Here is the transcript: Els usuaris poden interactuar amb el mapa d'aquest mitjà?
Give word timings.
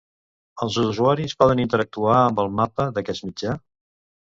Els 0.65 0.77
usuaris 0.83 1.37
poden 1.43 1.63
interactuar 1.67 2.19
amb 2.25 2.45
el 2.47 2.53
mapa 2.59 2.91
d'aquest 3.01 3.33
mitjà? 3.33 3.61